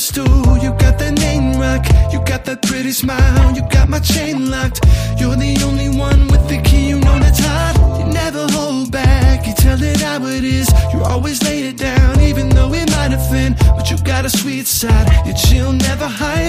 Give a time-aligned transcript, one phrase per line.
[0.00, 4.80] You got that name rock, you got that pretty smile, you got my chain locked.
[5.18, 7.76] You're the only one with the key, you know that's hot.
[7.98, 10.72] You never hold back, you tell it how it is.
[10.94, 13.58] You always lay it down, even though it might offend.
[13.58, 16.39] But you got a sweet side, you chill, never hype.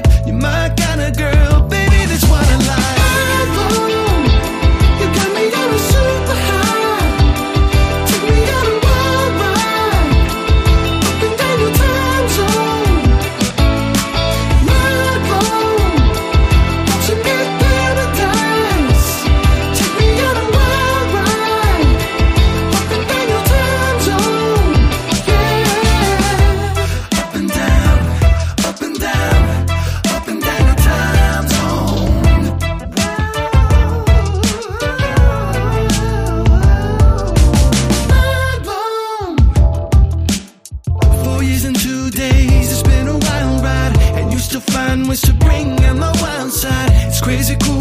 [47.41, 47.80] Crazy cool,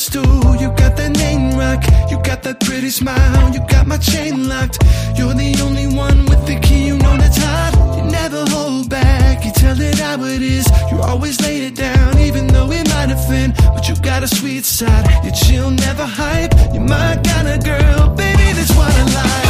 [0.00, 1.84] You got that name rock.
[2.10, 3.52] You got that pretty smile.
[3.52, 4.78] You got my chain locked.
[5.14, 6.86] You're the only one with the key.
[6.86, 7.98] You know that's hot.
[7.98, 9.44] You never hold back.
[9.44, 10.66] You tell it how it is.
[10.90, 13.56] You always lay it down, even though it might offend.
[13.58, 15.04] But you got a sweet side.
[15.22, 16.54] You chill, never hype.
[16.72, 18.52] You're my kind of girl, baby.
[18.56, 19.49] That's what I like.